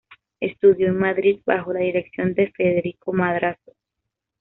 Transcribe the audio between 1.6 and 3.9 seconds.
la dirección de Federico Madrazo.